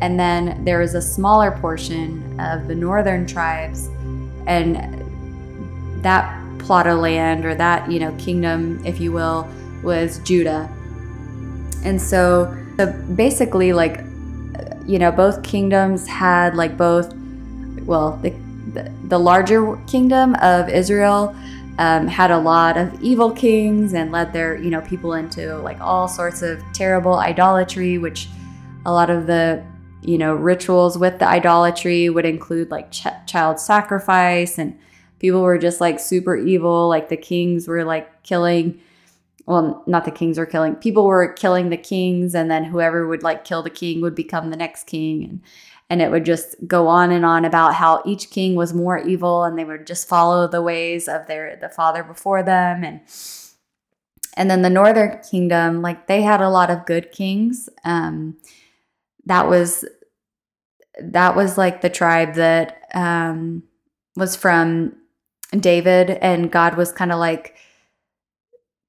And 0.00 0.18
then 0.18 0.64
there 0.64 0.78
was 0.78 0.94
a 0.94 1.02
smaller 1.02 1.50
portion 1.50 2.38
of 2.40 2.68
the 2.68 2.74
northern 2.74 3.26
tribes, 3.26 3.88
and 4.46 5.04
that 6.02 6.38
plot 6.58 6.86
of 6.86 6.98
land 6.98 7.44
or 7.44 7.54
that, 7.54 7.90
you 7.90 7.98
know, 7.98 8.14
kingdom, 8.18 8.84
if 8.84 9.00
you 9.00 9.10
will, 9.10 9.48
was 9.82 10.18
Judah. 10.20 10.70
And 11.84 12.00
so, 12.00 12.54
basically, 13.14 13.72
like, 13.72 14.00
you 14.86 14.98
know, 14.98 15.12
both 15.12 15.42
kingdoms 15.42 16.06
had 16.06 16.54
like 16.54 16.76
both, 16.76 17.14
well, 17.84 18.18
the, 18.22 18.30
the, 18.72 18.92
the 19.04 19.18
larger 19.18 19.76
kingdom 19.86 20.34
of 20.36 20.68
Israel 20.68 21.34
um, 21.78 22.06
had 22.06 22.30
a 22.30 22.38
lot 22.38 22.76
of 22.76 23.00
evil 23.02 23.30
kings 23.30 23.94
and 23.94 24.10
led 24.10 24.32
their, 24.32 24.56
you 24.56 24.70
know, 24.70 24.80
people 24.80 25.14
into 25.14 25.56
like 25.58 25.80
all 25.80 26.08
sorts 26.08 26.42
of 26.42 26.62
terrible 26.72 27.14
idolatry, 27.14 27.98
which 27.98 28.28
a 28.84 28.92
lot 28.92 29.10
of 29.10 29.26
the 29.26 29.64
you 30.02 30.16
know 30.16 30.34
rituals 30.34 30.96
with 30.96 31.18
the 31.18 31.26
idolatry 31.26 32.08
would 32.08 32.24
include 32.24 32.70
like 32.70 32.90
ch- 32.90 33.06
child 33.26 33.58
sacrifice 33.58 34.56
and 34.56 34.78
people 35.18 35.42
were 35.42 35.58
just 35.58 35.80
like 35.80 36.00
super 36.00 36.36
evil. 36.36 36.88
Like 36.88 37.08
the 37.08 37.16
kings 37.16 37.68
were 37.68 37.84
like 37.84 38.22
killing, 38.22 38.80
well, 39.48 39.82
not 39.86 40.04
the 40.04 40.10
kings 40.10 40.38
were 40.38 40.46
killing, 40.46 40.76
people 40.76 41.04
were 41.04 41.32
killing 41.32 41.70
the 41.70 41.76
kings, 41.76 42.34
and 42.34 42.50
then 42.50 42.64
whoever 42.64 43.06
would 43.08 43.22
like 43.22 43.44
kill 43.44 43.62
the 43.62 43.70
king 43.70 44.00
would 44.00 44.14
become 44.14 44.50
the 44.50 44.56
next 44.56 44.86
king. 44.86 45.24
And 45.24 45.40
and 45.90 46.02
it 46.02 46.10
would 46.10 46.26
just 46.26 46.54
go 46.66 46.86
on 46.86 47.10
and 47.10 47.24
on 47.24 47.46
about 47.46 47.74
how 47.74 48.02
each 48.04 48.28
king 48.28 48.54
was 48.54 48.74
more 48.74 48.98
evil 48.98 49.44
and 49.44 49.58
they 49.58 49.64
would 49.64 49.86
just 49.86 50.06
follow 50.06 50.46
the 50.46 50.60
ways 50.60 51.08
of 51.08 51.26
their 51.26 51.56
the 51.56 51.70
father 51.70 52.02
before 52.02 52.42
them 52.42 52.84
and 52.84 53.00
and 54.34 54.50
then 54.50 54.60
the 54.60 54.68
northern 54.68 55.18
kingdom 55.22 55.80
like 55.80 56.06
they 56.06 56.20
had 56.20 56.42
a 56.42 56.50
lot 56.50 56.68
of 56.68 56.84
good 56.84 57.10
kings 57.10 57.70
um 57.84 58.36
that 59.24 59.48
was 59.48 59.82
that 61.00 61.34
was 61.34 61.56
like 61.56 61.80
the 61.80 61.88
tribe 61.88 62.34
that 62.34 62.82
um 62.92 63.62
was 64.18 64.36
from 64.36 64.92
David, 65.58 66.10
and 66.10 66.50
God 66.50 66.76
was 66.76 66.92
kind 66.92 67.12
of 67.12 67.18
like 67.18 67.56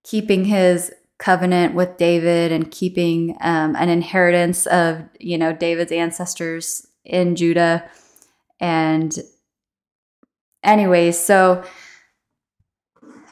keeping 0.03 0.45
his 0.45 0.91
covenant 1.17 1.75
with 1.75 1.97
David 1.97 2.51
and 2.51 2.71
keeping 2.71 3.37
um, 3.41 3.75
an 3.75 3.89
inheritance 3.89 4.65
of 4.67 5.03
you 5.19 5.37
know 5.37 5.53
David's 5.53 5.91
ancestors 5.91 6.87
in 7.03 7.35
Judah. 7.35 7.89
And 8.59 9.17
anyways, 10.63 11.17
so 11.17 11.63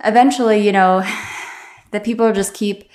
eventually, 0.04 0.66
you 0.66 0.72
know, 0.72 1.04
the 1.92 2.00
people 2.00 2.32
just 2.34 2.54
keep 2.54 2.90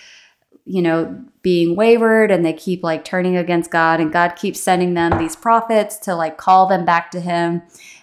you 0.65 0.83
know 0.83 1.25
being 1.43 1.75
wavered 1.75 2.31
and 2.31 2.45
they 2.45 2.53
keep 2.53 2.85
like 2.85 3.05
turning 3.05 3.37
against 3.37 3.71
God 3.71 3.99
and 4.01 4.13
God 4.13 4.37
keeps 4.37 4.61
sending 4.61 4.95
them 4.95 5.19
these 5.19 5.35
prophets 5.35 5.97
to 5.99 6.15
like 6.15 6.37
call 6.37 6.67
them 6.67 6.85
back 6.85 7.11
to 7.11 7.21
him 7.21 7.63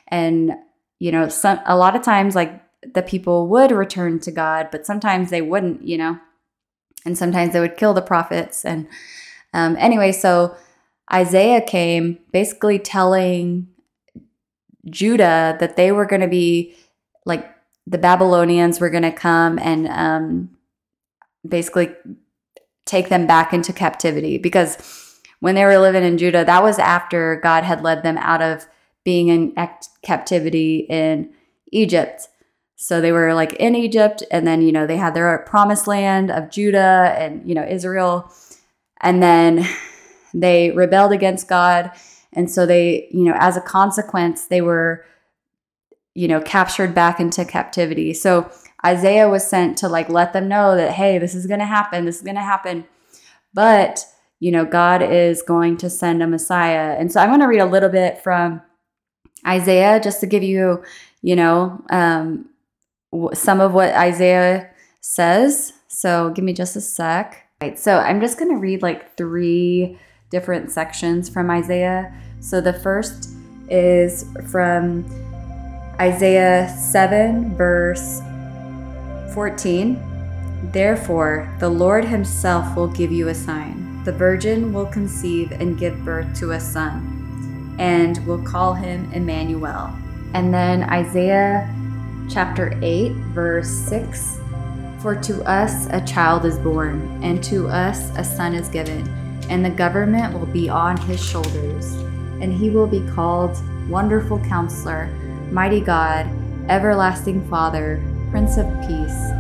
and 0.09 0.51
you 0.99 1.11
know, 1.11 1.29
some 1.29 1.59
a 1.65 1.77
lot 1.77 1.95
of 1.95 2.01
times 2.01 2.35
like 2.35 2.61
the 2.93 3.03
people 3.03 3.48
would 3.48 3.71
return 3.71 4.19
to 4.19 4.31
God, 4.31 4.69
but 4.71 4.86
sometimes 4.86 5.29
they 5.29 5.41
wouldn't, 5.41 5.88
you 5.88 5.98
know, 5.98 6.19
and 7.05 7.17
sometimes 7.17 7.53
they 7.53 7.59
would 7.59 7.77
kill 7.77 7.93
the 7.93 8.01
prophets. 8.01 8.65
And 8.65 8.88
um, 9.53 9.75
anyway, 9.77 10.12
so 10.12 10.55
Isaiah 11.12 11.62
came 11.62 12.19
basically 12.31 12.79
telling 12.79 13.67
Judah 14.89 15.57
that 15.59 15.75
they 15.75 15.91
were 15.91 16.05
going 16.05 16.21
to 16.21 16.27
be 16.27 16.75
like 17.25 17.50
the 17.86 17.98
Babylonians 17.98 18.79
were 18.79 18.89
going 18.89 19.03
to 19.03 19.12
come 19.12 19.59
and 19.59 19.88
um, 19.88 20.50
basically 21.48 21.93
take 22.86 23.09
them 23.09 23.27
back 23.27 23.53
into 23.53 23.74
captivity 23.74 24.38
because 24.38 25.19
when 25.39 25.55
they 25.55 25.63
were 25.63 25.79
living 25.79 26.03
in 26.03 26.17
Judah, 26.17 26.43
that 26.43 26.63
was 26.63 26.79
after 26.79 27.39
God 27.41 27.63
had 27.63 27.81
led 27.81 28.03
them 28.03 28.17
out 28.17 28.41
of 28.41 28.67
being 29.03 29.29
in 29.29 29.55
captivity 30.01 30.86
in 30.89 31.31
Egypt. 31.71 32.27
So 32.81 33.01
they 33.01 33.12
were 33.12 33.33
like 33.33 33.51
in 33.55 33.75
Egypt, 33.75 34.24
and 34.31 34.48
then, 34.48 34.62
you 34.62 34.71
know, 34.71 34.88
they 34.88 34.95
had 34.95 35.13
their 35.13 35.38
promised 35.39 35.86
land 35.86 36.31
of 36.31 36.50
Judah 36.50 37.13
and, 37.19 37.48
you 37.48 37.53
know, 37.53 37.65
Israel. 37.67 38.31
And 39.01 39.21
then 39.21 39.67
they 40.33 40.71
rebelled 40.71 41.12
against 41.12 41.50
God. 41.50 41.91
And 42.31 42.50
so 42.50 42.65
they, 42.65 43.09
you 43.12 43.25
know, 43.25 43.36
as 43.38 43.57
a 43.57 43.62
consequence, 43.62 44.45
they 44.45 44.62
were, 44.62 45.03
you 46.15 46.29
know, 46.29 46.39
captured 46.39 46.95
back 46.95 47.19
into 47.19 47.43
captivity. 47.43 48.13
So 48.13 48.50
Isaiah 48.86 49.27
was 49.27 49.45
sent 49.45 49.77
to 49.79 49.89
like 49.89 50.07
let 50.07 50.31
them 50.31 50.48
know 50.48 50.77
that, 50.77 50.91
hey, 50.91 51.17
this 51.17 51.36
is 51.36 51.48
going 51.48 51.59
to 51.59 51.65
happen. 51.65 52.05
This 52.05 52.15
is 52.15 52.24
going 52.24 52.36
to 52.36 52.41
happen. 52.41 52.86
But, 53.53 54.05
you 54.39 54.53
know, 54.53 54.63
God 54.63 55.01
is 55.01 55.41
going 55.41 55.75
to 55.77 55.89
send 55.89 56.24
a 56.24 56.27
Messiah. 56.27 56.95
And 56.98 57.12
so 57.12 57.19
I'm 57.19 57.29
going 57.29 57.41
to 57.41 57.45
read 57.45 57.59
a 57.59 57.65
little 57.65 57.89
bit 57.89 58.24
from 58.24 58.62
Isaiah 59.45 60.00
just 60.00 60.21
to 60.21 60.27
give 60.27 60.43
you, 60.43 60.81
you 61.21 61.36
know, 61.36 61.83
um, 61.89 62.45
some 63.33 63.61
of 63.61 63.73
what 63.73 63.93
Isaiah 63.93 64.69
says. 65.01 65.73
So 65.87 66.29
give 66.31 66.45
me 66.45 66.53
just 66.53 66.75
a 66.75 66.81
sec. 66.81 67.45
Right, 67.61 67.77
so 67.77 67.97
I'm 67.97 68.21
just 68.21 68.39
going 68.39 68.51
to 68.51 68.57
read 68.57 68.81
like 68.81 69.17
three 69.17 69.99
different 70.29 70.71
sections 70.71 71.27
from 71.27 71.49
Isaiah. 71.49 72.13
So 72.39 72.61
the 72.61 72.73
first 72.73 73.29
is 73.69 74.25
from 74.49 75.05
Isaiah 75.99 76.69
7, 76.69 77.55
verse 77.55 78.21
14. 79.33 80.05
Therefore, 80.71 81.53
the 81.59 81.69
Lord 81.69 82.05
Himself 82.05 82.75
will 82.75 82.87
give 82.87 83.11
you 83.11 83.27
a 83.27 83.35
sign. 83.35 84.03
The 84.05 84.13
virgin 84.13 84.71
will 84.71 84.85
conceive 84.85 85.51
and 85.51 85.77
give 85.77 86.05
birth 86.05 86.33
to 86.39 86.51
a 86.51 86.59
son, 86.59 87.75
and 87.77 88.25
will 88.25 88.41
call 88.41 88.73
him 88.73 89.11
Emmanuel. 89.11 89.93
And 90.33 90.53
then 90.53 90.83
Isaiah 90.83 91.73
chapter 92.29 92.77
8, 92.83 93.12
verse 93.33 93.67
6 93.67 94.39
For 95.01 95.15
to 95.15 95.43
us 95.50 95.88
a 95.88 96.05
child 96.05 96.45
is 96.45 96.59
born, 96.59 97.19
and 97.24 97.43
to 97.45 97.67
us 97.67 98.15
a 98.17 98.24
son 98.24 98.53
is 98.53 98.69
given, 98.69 99.07
and 99.50 99.65
the 99.65 99.69
government 99.71 100.38
will 100.38 100.45
be 100.45 100.69
on 100.69 100.95
his 100.98 101.24
shoulders, 101.24 101.93
and 102.39 102.53
he 102.53 102.69
will 102.69 102.86
be 102.86 103.05
called 103.09 103.57
Wonderful 103.89 104.39
Counselor, 104.41 105.07
Mighty 105.51 105.81
God, 105.81 106.27
Everlasting 106.69 107.50
Father, 107.50 108.03
Prince 108.29 108.57
of 108.57 108.67
Peace. 108.81 109.31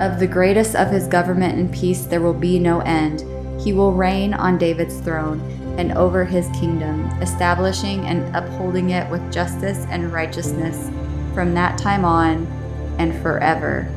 Of 0.00 0.18
the 0.18 0.26
greatest 0.30 0.74
of 0.74 0.88
his 0.88 1.06
government 1.06 1.58
and 1.58 1.70
peace 1.70 2.06
there 2.06 2.22
will 2.22 2.32
be 2.32 2.58
no 2.58 2.80
end. 2.80 3.22
He 3.60 3.74
will 3.74 3.92
reign 3.92 4.32
on 4.32 4.56
David's 4.56 4.98
throne 5.00 5.59
and 5.78 5.92
over 5.92 6.24
his 6.24 6.48
kingdom, 6.48 7.06
establishing 7.20 8.06
and 8.06 8.34
upholding 8.34 8.90
it 8.90 9.10
with 9.10 9.32
justice 9.32 9.86
and 9.90 10.12
righteousness 10.12 10.90
from 11.34 11.54
that 11.54 11.78
time 11.78 12.04
on 12.04 12.46
and 12.98 13.20
forever. 13.22 13.88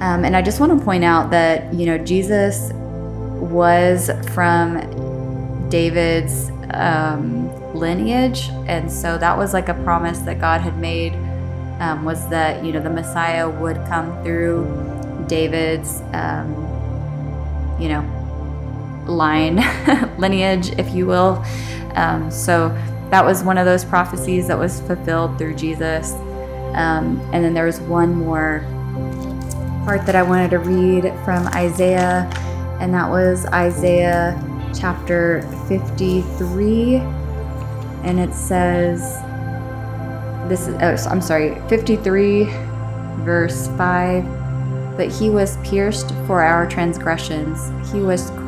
Um, 0.00 0.24
and 0.24 0.36
I 0.36 0.42
just 0.42 0.60
want 0.60 0.76
to 0.76 0.84
point 0.84 1.04
out 1.04 1.30
that, 1.30 1.72
you 1.72 1.86
know, 1.86 1.98
Jesus 1.98 2.72
was 2.72 4.10
from 4.32 5.68
David's 5.68 6.50
um, 6.74 7.52
lineage. 7.74 8.48
And 8.66 8.90
so 8.90 9.16
that 9.18 9.36
was 9.36 9.52
like 9.52 9.68
a 9.68 9.74
promise 9.84 10.18
that 10.20 10.40
God 10.40 10.60
had 10.60 10.78
made 10.78 11.14
um, 11.80 12.04
was 12.04 12.28
that, 12.28 12.64
you 12.64 12.72
know, 12.72 12.80
the 12.80 12.90
Messiah 12.90 13.48
would 13.48 13.76
come 13.86 14.22
through 14.22 15.24
David's, 15.28 16.00
um, 16.12 16.50
you 17.80 17.88
know, 17.88 18.02
line, 19.06 19.56
lineage, 20.18 20.70
if 20.78 20.94
you 20.94 21.06
will. 21.06 21.44
Um, 21.94 22.30
so 22.30 22.68
that 23.10 23.24
was 23.24 23.42
one 23.42 23.58
of 23.58 23.66
those 23.66 23.84
prophecies 23.84 24.48
that 24.48 24.58
was 24.58 24.80
fulfilled 24.80 25.38
through 25.38 25.54
Jesus. 25.54 26.12
Um, 26.74 27.20
and 27.32 27.44
then 27.44 27.54
there 27.54 27.66
was 27.66 27.80
one 27.80 28.14
more 28.14 28.60
part 29.84 30.06
that 30.06 30.16
I 30.16 30.22
wanted 30.22 30.50
to 30.52 30.58
read 30.58 31.12
from 31.24 31.46
Isaiah, 31.48 32.30
and 32.80 32.94
that 32.94 33.08
was 33.08 33.46
Isaiah 33.46 34.40
chapter 34.74 35.42
53. 35.68 36.96
And 38.04 38.18
it 38.18 38.34
says, 38.34 39.20
this 40.48 40.66
is, 40.66 40.74
oh, 40.80 41.10
I'm 41.10 41.20
sorry, 41.20 41.60
53, 41.68 42.44
verse 43.24 43.68
5 43.76 44.42
but 44.96 45.10
he 45.10 45.30
was 45.30 45.56
pierced 45.58 46.10
for 46.26 46.42
our 46.42 46.68
transgressions, 46.68 47.70
he 47.92 48.00
was 48.00 48.30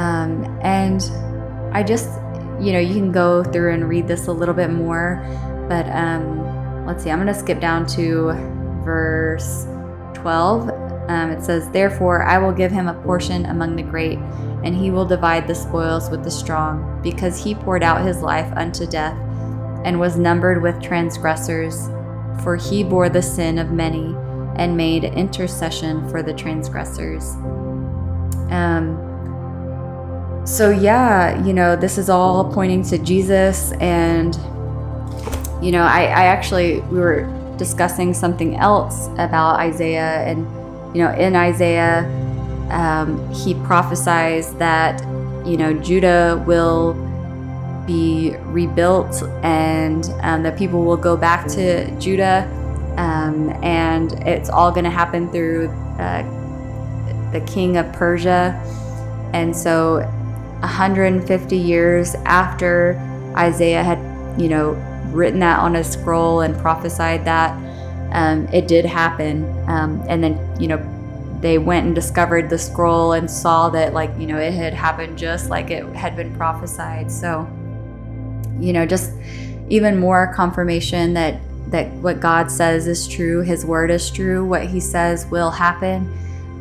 Um, 0.00 0.44
and 0.62 1.02
I 1.74 1.82
just, 1.82 2.08
you 2.58 2.72
know, 2.72 2.78
you 2.78 2.94
can 2.94 3.12
go 3.12 3.44
through 3.44 3.74
and 3.74 3.86
read 3.86 4.08
this 4.08 4.28
a 4.28 4.32
little 4.32 4.54
bit 4.54 4.70
more, 4.70 5.22
but 5.68 5.86
um, 5.90 6.86
let's 6.86 7.04
see, 7.04 7.10
I'm 7.10 7.18
going 7.18 7.32
to 7.32 7.38
skip 7.38 7.60
down 7.60 7.86
to 7.88 8.32
verse 8.82 9.66
12. 10.14 10.70
Um, 11.10 11.30
it 11.30 11.42
says, 11.44 11.68
Therefore, 11.68 12.22
I 12.22 12.38
will 12.38 12.52
give 12.52 12.72
him 12.72 12.88
a 12.88 12.94
portion 12.94 13.44
among 13.46 13.76
the 13.76 13.82
great, 13.82 14.18
and 14.64 14.74
he 14.74 14.90
will 14.90 15.04
divide 15.04 15.46
the 15.46 15.54
spoils 15.54 16.08
with 16.08 16.24
the 16.24 16.30
strong, 16.30 16.98
because 17.02 17.42
he 17.42 17.54
poured 17.54 17.82
out 17.82 18.02
his 18.02 18.22
life 18.22 18.50
unto 18.56 18.86
death, 18.86 19.18
and 19.84 20.00
was 20.00 20.16
numbered 20.16 20.62
with 20.62 20.80
transgressors. 20.80 21.90
For 22.42 22.56
he 22.56 22.84
bore 22.84 23.10
the 23.10 23.20
sin 23.20 23.58
of 23.58 23.70
many 23.70 24.16
and 24.56 24.78
made 24.78 25.04
intercession 25.04 26.08
for 26.08 26.22
the 26.22 26.32
transgressors. 26.32 27.34
Um, 28.50 29.09
so, 30.50 30.70
yeah, 30.70 31.44
you 31.44 31.52
know, 31.52 31.76
this 31.76 31.96
is 31.96 32.10
all 32.10 32.52
pointing 32.52 32.82
to 32.84 32.98
Jesus. 32.98 33.70
And, 33.74 34.34
you 35.62 35.70
know, 35.70 35.82
I, 35.82 36.02
I 36.02 36.24
actually, 36.24 36.80
we 36.80 36.98
were 36.98 37.54
discussing 37.56 38.12
something 38.12 38.56
else 38.56 39.06
about 39.18 39.60
Isaiah. 39.60 40.24
And, 40.24 40.38
you 40.94 41.04
know, 41.04 41.12
in 41.12 41.36
Isaiah, 41.36 42.04
um, 42.70 43.32
he 43.32 43.54
prophesies 43.54 44.52
that, 44.54 45.00
you 45.46 45.56
know, 45.56 45.72
Judah 45.72 46.42
will 46.46 46.94
be 47.86 48.34
rebuilt 48.46 49.22
and 49.44 50.04
um, 50.22 50.42
that 50.42 50.58
people 50.58 50.82
will 50.82 50.96
go 50.96 51.16
back 51.16 51.46
to 51.48 51.90
Judah 52.00 52.44
um, 52.96 53.50
and 53.62 54.12
it's 54.26 54.50
all 54.50 54.72
going 54.72 54.84
to 54.84 54.90
happen 54.90 55.30
through 55.30 55.68
uh, 55.98 56.22
the 57.30 57.40
king 57.42 57.76
of 57.76 57.90
Persia. 57.92 58.60
And 59.32 59.56
so, 59.56 60.00
150 60.60 61.56
years 61.56 62.14
after 62.26 62.98
Isaiah 63.36 63.82
had, 63.82 63.98
you 64.40 64.48
know, 64.48 64.72
written 65.12 65.40
that 65.40 65.58
on 65.58 65.76
a 65.76 65.84
scroll 65.84 66.40
and 66.40 66.56
prophesied 66.58 67.24
that, 67.24 67.52
um, 68.12 68.46
it 68.48 68.68
did 68.68 68.84
happen. 68.84 69.44
Um, 69.68 70.02
and 70.08 70.22
then, 70.22 70.38
you 70.60 70.68
know, 70.68 70.78
they 71.40 71.58
went 71.58 71.86
and 71.86 71.94
discovered 71.94 72.50
the 72.50 72.58
scroll 72.58 73.12
and 73.12 73.30
saw 73.30 73.70
that, 73.70 73.94
like, 73.94 74.10
you 74.18 74.26
know, 74.26 74.38
it 74.38 74.52
had 74.52 74.74
happened 74.74 75.16
just 75.16 75.48
like 75.48 75.70
it 75.70 75.84
had 75.94 76.16
been 76.16 76.34
prophesied. 76.36 77.10
So, 77.10 77.48
you 78.58 78.72
know, 78.72 78.84
just 78.84 79.12
even 79.68 79.98
more 79.98 80.32
confirmation 80.34 81.14
that 81.14 81.40
that 81.68 81.90
what 81.94 82.20
God 82.20 82.50
says 82.50 82.86
is 82.86 83.06
true, 83.06 83.42
His 83.42 83.64
word 83.64 83.90
is 83.90 84.10
true, 84.10 84.44
what 84.44 84.66
He 84.66 84.80
says 84.80 85.26
will 85.26 85.50
happen. 85.50 86.12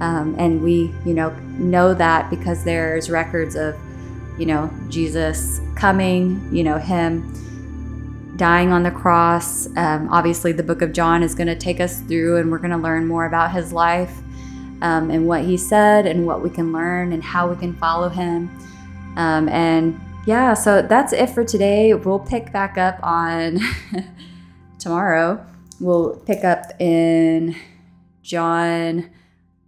Um, 0.01 0.35
and 0.37 0.61
we, 0.61 0.93
you 1.05 1.13
know, 1.13 1.31
know 1.57 1.93
that 1.93 2.29
because 2.29 2.63
there's 2.63 3.09
records 3.09 3.55
of, 3.55 3.75
you 4.39 4.45
know, 4.45 4.71
Jesus 4.89 5.61
coming, 5.75 6.49
you 6.51 6.63
know, 6.63 6.77
Him 6.77 7.35
dying 8.37 8.71
on 8.71 8.83
the 8.83 8.91
cross. 8.91 9.67
Um, 9.75 10.07
obviously, 10.09 10.53
the 10.53 10.63
book 10.63 10.81
of 10.81 10.93
John 10.93 11.21
is 11.21 11.35
going 11.35 11.47
to 11.47 11.55
take 11.55 11.79
us 11.79 11.99
through, 12.01 12.37
and 12.37 12.49
we're 12.49 12.57
going 12.57 12.71
to 12.71 12.77
learn 12.77 13.05
more 13.05 13.25
about 13.25 13.51
His 13.51 13.73
life 13.73 14.17
um, 14.81 15.11
and 15.11 15.27
what 15.27 15.43
He 15.43 15.57
said, 15.57 16.07
and 16.07 16.25
what 16.25 16.41
we 16.41 16.49
can 16.49 16.71
learn, 16.71 17.11
and 17.11 17.23
how 17.23 17.49
we 17.49 17.55
can 17.57 17.75
follow 17.75 18.09
Him. 18.09 18.49
Um, 19.17 19.49
and 19.49 19.99
yeah, 20.25 20.53
so 20.53 20.81
that's 20.81 21.11
it 21.11 21.29
for 21.31 21.43
today. 21.43 21.93
We'll 21.93 22.19
pick 22.19 22.53
back 22.53 22.77
up 22.77 22.99
on 23.03 23.59
tomorrow. 24.79 25.45
We'll 25.79 26.17
pick 26.25 26.43
up 26.43 26.79
in 26.79 27.55
John 28.21 29.09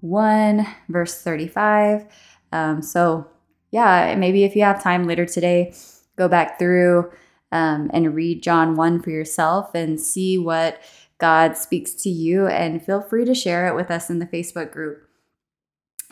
1, 0.01 0.67
verse 0.89 1.21
35. 1.21 2.05
Um, 2.51 2.81
so, 2.81 3.27
yeah, 3.71 4.15
maybe 4.15 4.43
if 4.43 4.55
you 4.55 4.63
have 4.63 4.83
time 4.83 5.07
later 5.07 5.25
today, 5.25 5.73
go 6.17 6.27
back 6.27 6.59
through 6.59 7.11
um, 7.51 7.89
and 7.93 8.15
read 8.15 8.43
John 8.43 8.75
1 8.75 9.01
for 9.01 9.09
yourself 9.09 9.73
and 9.73 9.99
see 9.99 10.37
what 10.37 10.81
God 11.17 11.57
speaks 11.57 11.93
to 11.93 12.09
you. 12.09 12.47
And 12.47 12.83
feel 12.83 13.01
free 13.01 13.25
to 13.25 13.33
share 13.33 13.67
it 13.67 13.75
with 13.75 13.89
us 13.89 14.09
in 14.09 14.19
the 14.19 14.25
Facebook 14.25 14.71
group. 14.71 15.03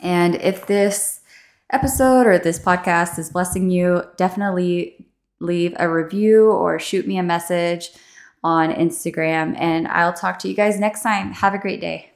And 0.00 0.36
if 0.36 0.66
this 0.66 1.20
episode 1.72 2.26
or 2.26 2.38
this 2.38 2.58
podcast 2.58 3.18
is 3.18 3.30
blessing 3.30 3.70
you, 3.70 4.04
definitely 4.16 5.06
leave 5.40 5.74
a 5.78 5.88
review 5.88 6.50
or 6.50 6.78
shoot 6.78 7.06
me 7.06 7.18
a 7.18 7.22
message 7.22 7.90
on 8.42 8.72
Instagram. 8.72 9.54
And 9.58 9.86
I'll 9.88 10.12
talk 10.12 10.38
to 10.40 10.48
you 10.48 10.54
guys 10.54 10.80
next 10.80 11.02
time. 11.02 11.32
Have 11.32 11.54
a 11.54 11.58
great 11.58 11.80
day. 11.80 12.09